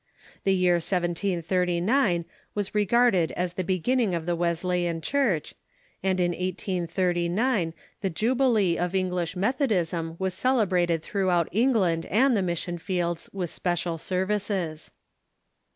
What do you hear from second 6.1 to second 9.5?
in 1839 the jubilee of English